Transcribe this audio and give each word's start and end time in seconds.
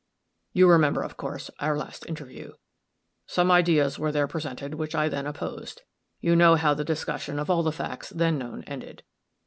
You 0.51 0.67
remember, 0.67 1.03
of 1.03 1.15
course, 1.15 1.51
our 1.59 1.77
last 1.77 2.07
interview. 2.07 2.53
Some 3.27 3.51
ideas 3.51 3.99
were 3.99 4.11
there 4.11 4.25
presented 4.25 4.73
which 4.73 4.95
I 4.95 5.09
then 5.09 5.27
opposed. 5.27 5.83
You 6.19 6.35
know 6.35 6.55
how 6.55 6.73
the 6.73 6.83
discussion 6.83 7.37
of 7.37 7.51
all 7.51 7.61
the 7.61 7.71
facts 7.71 8.09
then 8.09 8.39
known 8.39 8.63
ended. 8.63 9.03